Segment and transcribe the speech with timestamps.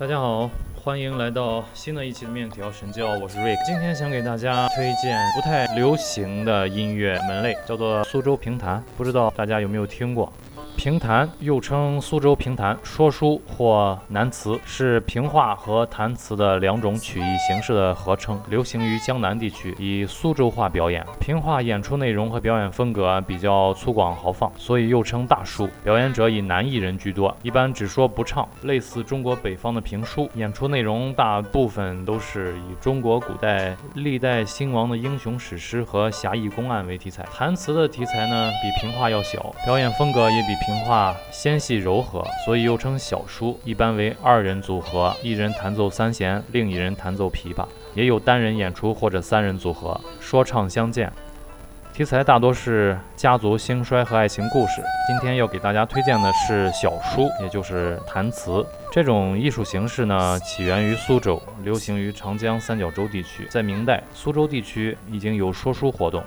[0.00, 0.50] 大家好，
[0.82, 3.58] 欢迎来到新的一期的面条神教，我是 Rick。
[3.66, 10.32] 今天想给大家推荐不太流行的音乐门类，叫做苏州评弹，不知道大家有没有听过？
[10.82, 21.04] 评弹又称苏州评弹，说书或南词，是评话和弹词的两种曲艺形式的合称，流行于江南地区，以苏州话表演。
[21.20, 25.68] 评话演出内容和表演风格比较粗犷豪放，所以又称大书。
[25.84, 30.30] 表演者以男艺人居多，一般只说不唱，类似中国北方的评书。
[30.32, 37.22] 演出内容大部分都是以中国古代历代兴亡的英雄史诗和侠义公案为题材。
[37.36, 40.69] 弹词的题材呢，比评话要小，表演风格也比评。
[40.70, 43.58] 评话纤细柔和，所以又称小书。
[43.64, 47.66] 一般为二人组合，一人弹奏三弦，另一人弹奏琵琶。
[47.92, 51.12] 也有单人演出或者三人组合，说唱相见。
[51.92, 54.80] 题材大多是家族兴衰和爱情故事。
[55.08, 58.64] 今天要给大家推荐的是小书，也就是弹词。
[58.92, 63.44] 这种艺术形式呢，起源于苏州，流行于长江三角洲地区。
[63.50, 66.22] 在明代，苏州地区已经有说书活动。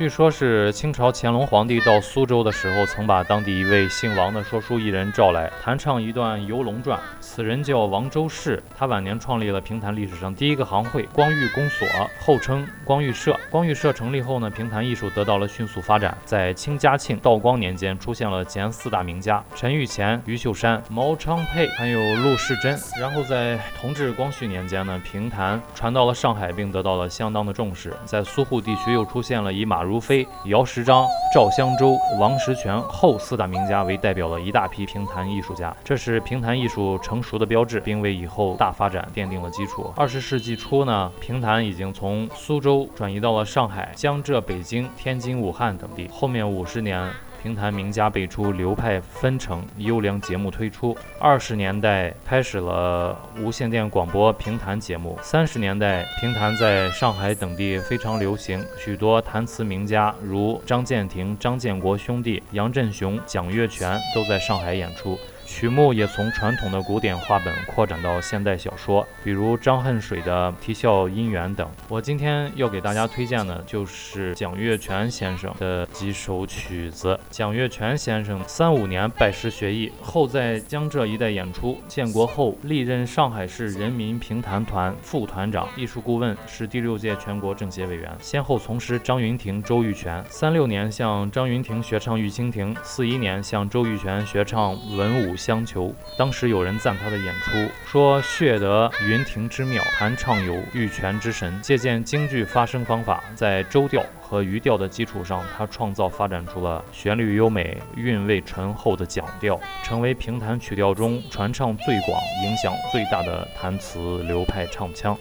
[0.00, 6.98] 据说，是清朝乾隆皇帝到苏州的时候，曾把当地一位姓王的说书艺人召来，弹唱一段《游龙传》。
[7.20, 11.86] 此人叫王周氏，他晚年创立了评弹历史上第一个行会——光裕公所，
[12.18, 13.38] 后称光裕社。
[13.50, 16.16] 光裕社成立后呢，评弹艺术得到了迅速发展。
[16.24, 22.74] 在清嘉庆、道光年间，出现了前四大名家：陈玉乾、余秀山、毛昌沛，还有陆世珍。
[22.98, 27.94] 然后在同治、光绪年间呢，评弹传到了上海，并得到了相当的重视。
[28.06, 29.89] 在苏沪地区又出现了以马。
[29.90, 39.92] 如飞、姚石章、赵香周、王石泉后四大名家为代表的一大批评弹艺术家，这是评弹艺术成熟的标志，并为以后大发展奠定了基础。
[39.96, 46.06] 二十世纪初呢，评弹已经从苏州转移到了上海、江浙、北京、天津、武汉等地。
[46.06, 47.10] 后面五十年。
[47.42, 50.96] 评弹名家辈出，流派纷呈，优良节目推出。
[51.18, 55.18] 二十年代开始了无线电广播评弹节目。
[55.22, 65.18] 三十年代，评弹在上海等地非常流行，许多弹词名家如张建庭、张建国兄弟、杨振雄、蒋月泉都在上海演出。
[65.50, 71.68] 曲目也从传统的古典话本扩展到现代小说，比如张恨水的《啼笑姻缘》等。
[71.88, 77.18] 我今天要给大家推荐的就是蒋月泉先生的几首曲子。
[77.30, 81.76] 蒋月泉先生三五年拜师学艺，后在江浙一带演出。
[81.88, 90.24] 建国后历任上海市人民评弹团副团长、艺术顾问，是第六届全国政协委员，先后从师张云亭、周玉泉。
[90.30, 95.34] 三六年向张云亭学唱《玉蜻蜓》，四一年向周玉泉学唱《文武》。
[95.40, 101.58] 相求，当时有人赞他的演出，说血得云亭之妙，弹唱有玉泉之神。
[101.62, 115.16] 借鉴京剧发声方法，在周调和余调的基础上，他创造发展出了旋律优美、韵味醇厚的讲调，成为评弹曲调中传唱最广、影响最大的弹词流派唱腔。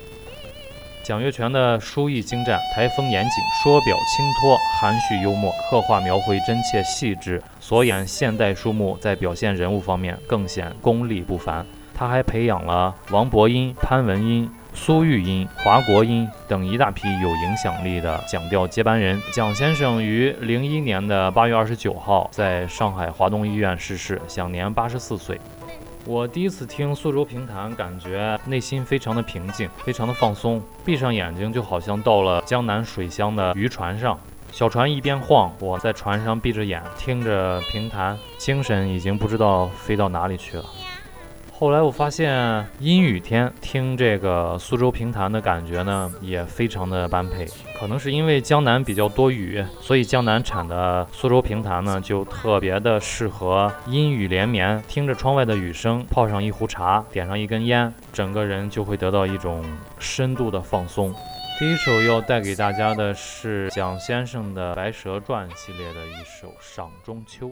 [1.10, 3.32] 蒋月泉的书艺精湛，台风严谨，
[3.64, 7.42] 说表轻脱，含蓄幽默，刻画描绘真切细致。
[7.60, 11.66] 所演现代书目在表现人物方面更显功力不凡。
[11.96, 19.20] 他还培养了王伯英、潘文英、苏玉英、华国英等一大批有影响力的讲调接班人。
[19.34, 25.42] 蒋先生于零一年的八月二十九号在上海华东医院逝世，享年八十四岁。
[26.06, 30.62] 我第一次听苏州评弹，感觉内心非常的平静，非常的放松。
[30.84, 34.18] 闭上眼睛，就好像到了江南水乡的渔船上，
[34.52, 40.66] 小船一边晃，我在船上闭着眼听着评弹，精神已经不知道飞到哪里去了。
[41.60, 47.46] 后来我发现阴雨天听这个苏州评弹的感觉呢，也非常的般配。
[47.78, 59.62] 可能是因为江南比较多雨，所以江南产的苏州评弹呢，就特别的适合阴雨连绵，听着窗外的雨声，泡上一壶茶，点上一根烟，整个人就会得到一种
[60.00, 61.14] 深度的放松。
[61.60, 67.48] 第一首要带给大家的是蒋先生的《白蛇传》系列的一首《赏中秋》。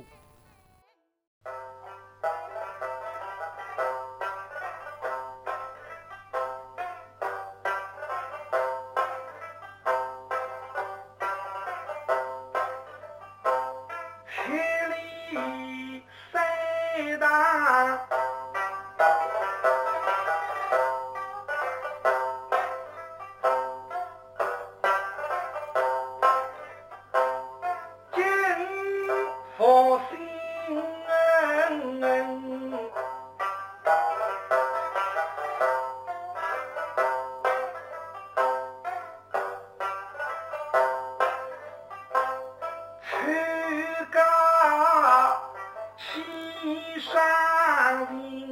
[46.99, 48.51] 山顶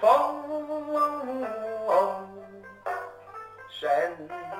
[0.00, 0.08] 峰，
[3.70, 4.53] 神。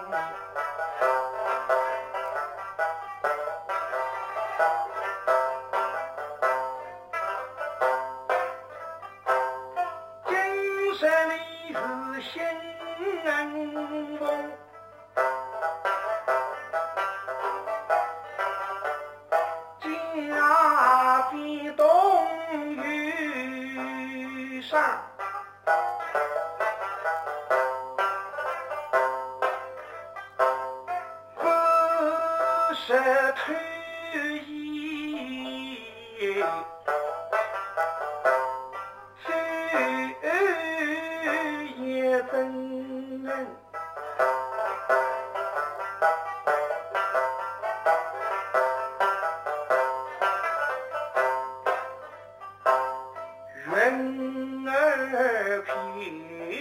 [55.15, 55.63] 片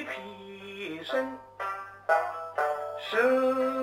[0.06, 1.38] 片声，
[3.10, 3.83] 声。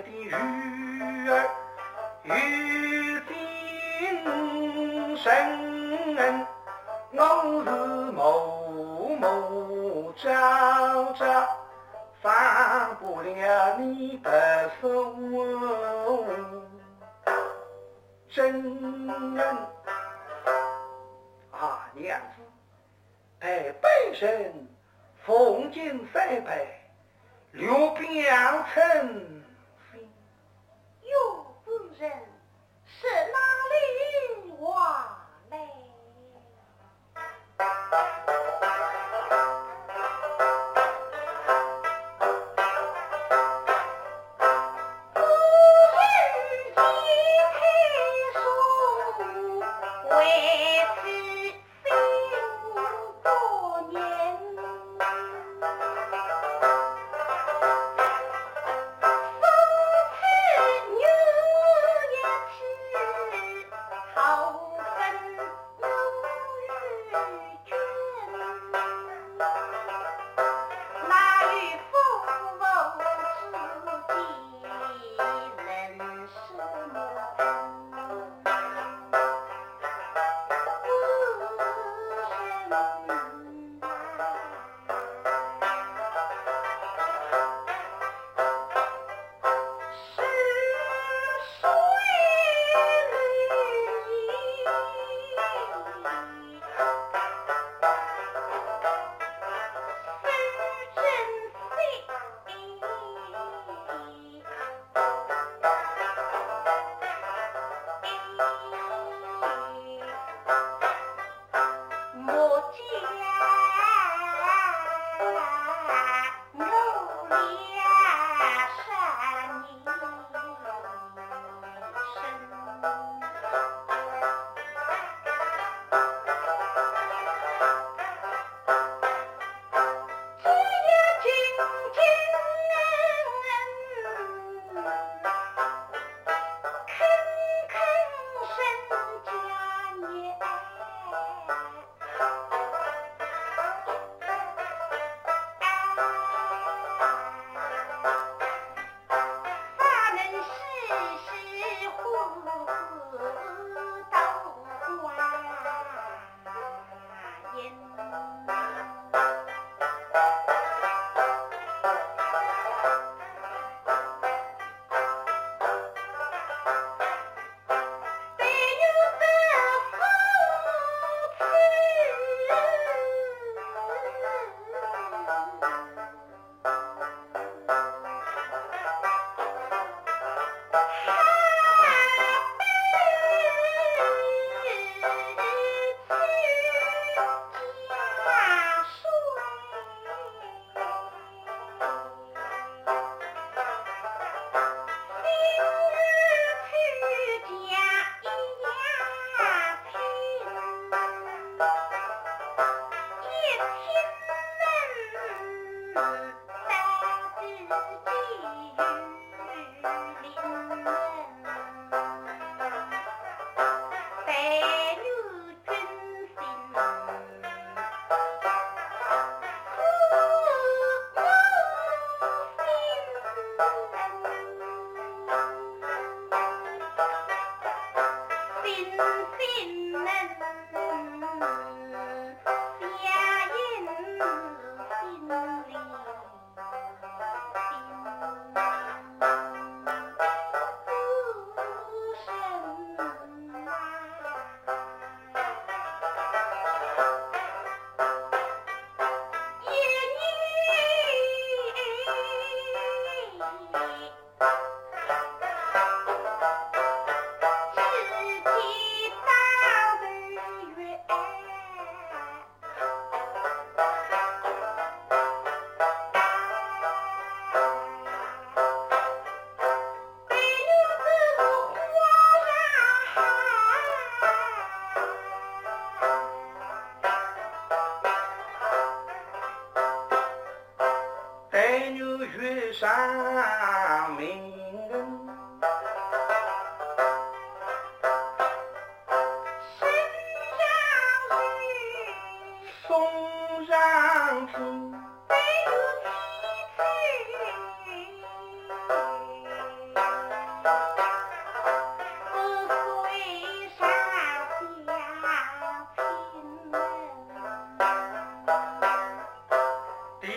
[28.11, 29.20] 娘亲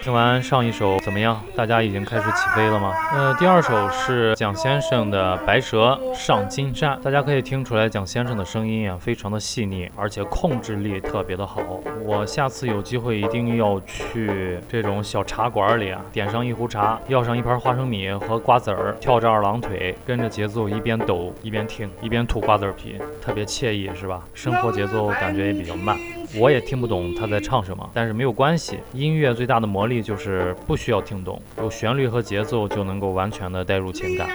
[0.04, 1.42] 听完上一首怎么样？
[1.56, 2.92] 大家已经开始起飞了吗？
[3.14, 11.62] 呃，第二首是蒋先生的《白蛇上金山》，大家可以听出来蒋先生的声音啊，非常的细腻，而且控制力特别的好。
[12.04, 24.22] 我下次有机会一定要去这种小茶馆里啊，点上一壶茶，要上一盘花生米和瓜子儿，跳着二郎腿，跟着节奏一边抖一边听，一边吐瓜子皮，特别惬意，是吧？
[24.34, 25.96] 生活节奏感觉也比较慢。
[26.36, 28.78] 我也听不懂他在唱什么，但是没有关系。
[28.92, 34.28] 音乐最大的魔力就是不需要听懂，有旋律和节奏就能够完全的带入情感。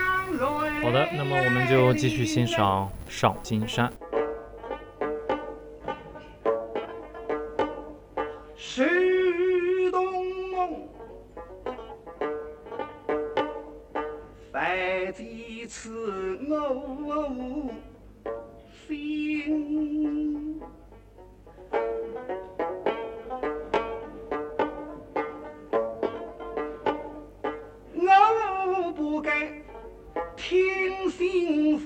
[0.82, 3.88] 好的，那么我们就继续欣赏《上金山》。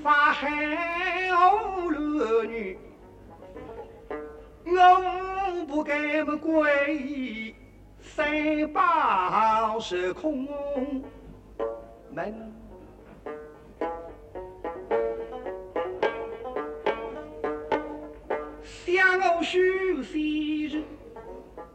[0.03, 0.49] 信法海
[1.29, 1.89] 儿
[2.45, 2.77] 女，
[4.65, 7.55] 我不该么皈依
[8.01, 10.45] 三宝是空
[12.11, 12.51] 门，
[18.61, 19.57] 想我修
[20.03, 20.83] 仙人，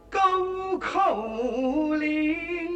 [0.07, 2.68] 沟口伶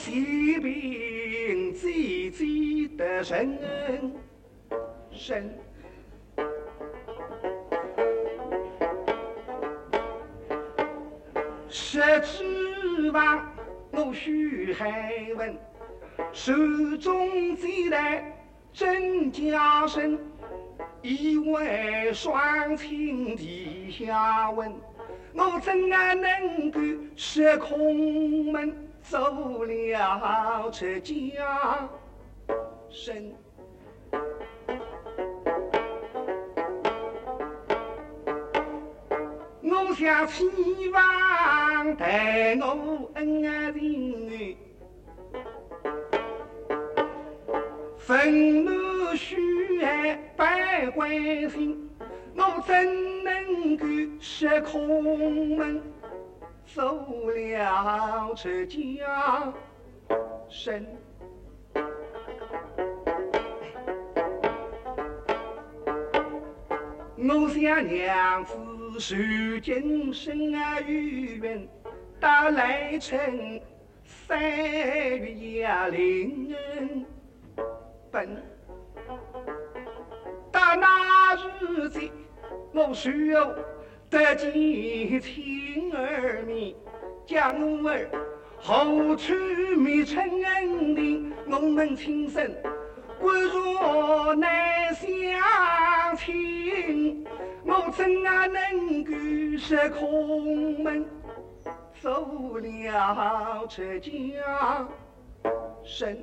[0.00, 3.58] 我心平静静的神
[5.12, 5.54] 神。
[11.68, 13.46] 十指房，
[13.90, 15.54] 我许海文，
[16.32, 16.54] 手
[16.98, 18.24] 中接来
[18.72, 20.18] 真家生，
[21.02, 24.72] 一位双亲地下问。
[25.34, 26.80] 我怎啊能够
[27.14, 28.74] 失空门
[29.10, 30.70] 走了。
[30.70, 31.88] 出家
[32.88, 33.34] 身？
[39.62, 44.56] 我想希望待我恩人，
[47.98, 48.70] 愤怒
[49.16, 51.10] 虚爱百关
[51.50, 51.90] 心，
[52.36, 53.84] 我怎能够
[54.20, 55.82] 失空门，
[56.72, 59.52] 走了出家
[60.48, 60.86] 身？
[67.16, 68.56] 我想娘子
[68.98, 69.16] 受
[69.60, 71.68] 今生啊余缘，
[72.20, 73.60] 到来春
[74.04, 76.54] 三月呀临
[78.12, 78.42] 奔。
[80.52, 82.00] 到那日子，
[82.72, 83.52] 我需要
[84.10, 84.52] 得见
[85.20, 86.74] 亲儿面，
[87.24, 88.10] 将我儿
[88.58, 89.32] 何处
[89.76, 91.32] 觅春恩定？
[91.48, 92.52] 我们亲生。
[93.20, 97.24] 骨若难相亲，
[97.64, 99.12] 我怎啊能够
[99.56, 101.06] 失空门，
[102.02, 104.88] 走了出家
[105.84, 106.18] 身？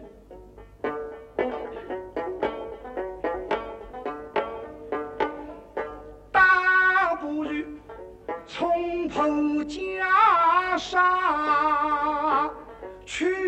[9.28, 12.50] 冲破袈裟
[13.06, 13.47] 去。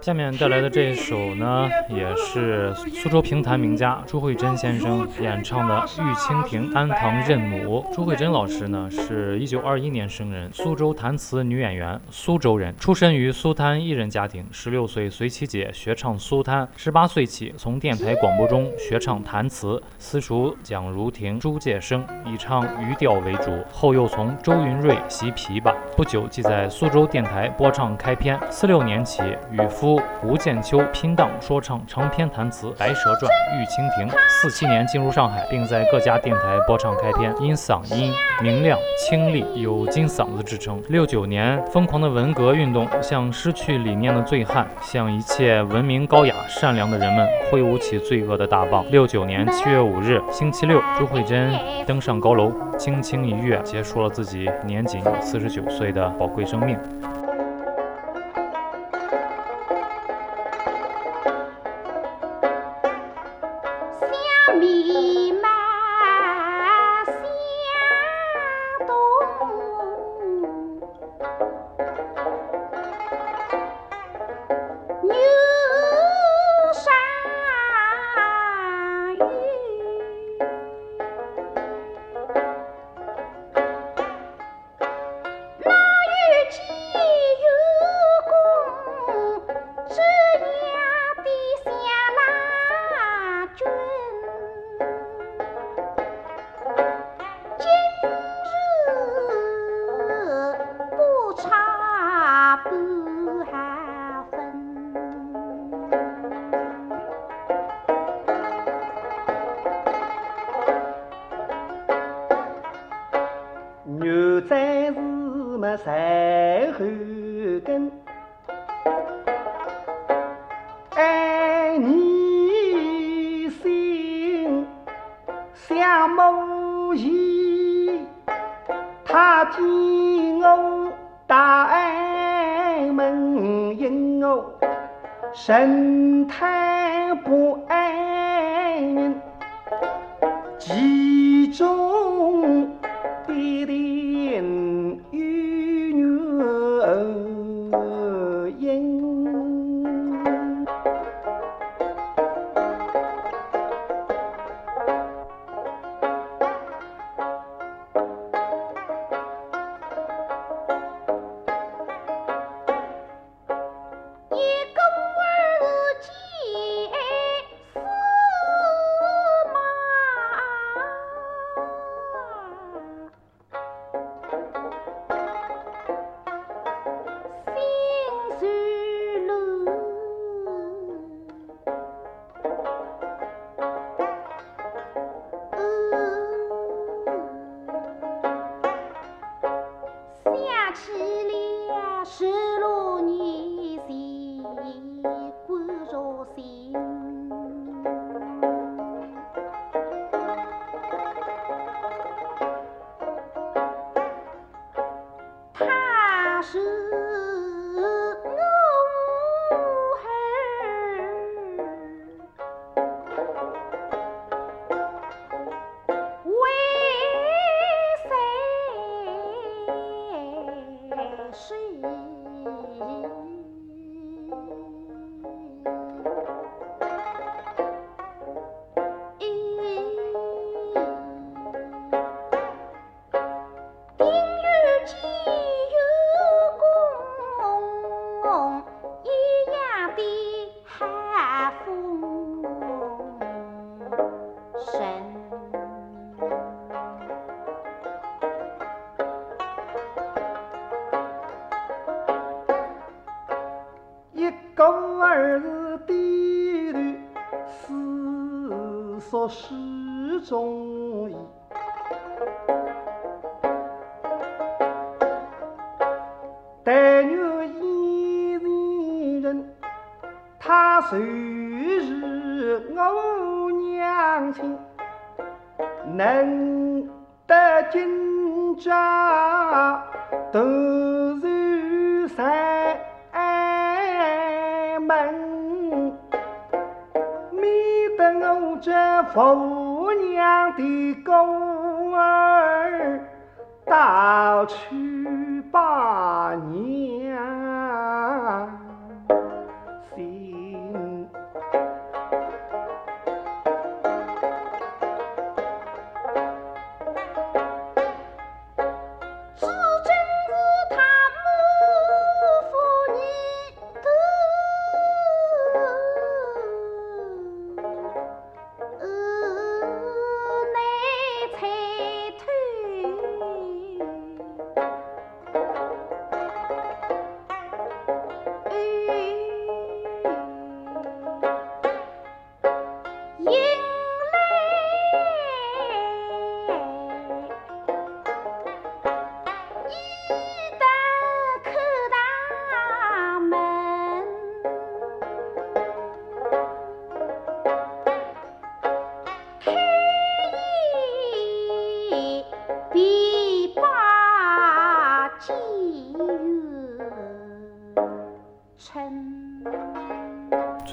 [0.00, 7.84] 下面带来的这一首呢，也是苏州评弹名家朱慧珍先生演唱的《玉蜻蜓·安堂认母》。
[7.94, 14.46] 朱慧珍老师呢，是一九二一年生人，苏州弹词女演员，苏州人，出身于苏滩艺人家庭。
[14.50, 23.50] 十六岁随其姐学唱苏滩，十八岁起从电台广播中学唱弹词，私塾蒋如婷、朱介生，以唱渔调为主。
[23.70, 28.40] 后又从周云瑞习琵琶，不久即在苏州电台播唱开篇。
[28.48, 29.89] 四六年起与夫。
[30.22, 40.82] 吴建秋拼档说唱长篇弹词《白蛇传》《玉蜻蜓》，四七年进入上海，并在各家电台播唱开篇，因嗓音明亮清丽，有金嗓子之称。
[40.88, 48.84] 六九年，疯狂的文革运动向失去理念的醉汉，向一切文明高雅善良的人们挥舞起罪恶的大棒。
[48.90, 51.52] 六九年七月五日，星期六，朱慧珍
[51.86, 56.78] 登上高楼，轻轻一跃，结束了自己年仅四十九岁的宝贵生命。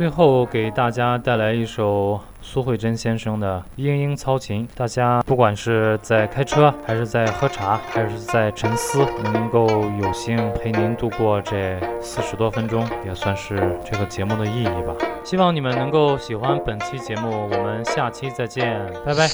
[0.07, 9.67] 最后给大家带来一首苏慧珍先生的《莺莺操琴》，大家不管是在开车，还是在喝茶，还是在沉思，能够
[10.01, 14.95] 有幸陪您度过这四十多分钟，也算是这个节目的意义吧。
[15.25, 19.27] 希望你们能够喜欢本期节目，我们下期再见，拜拜。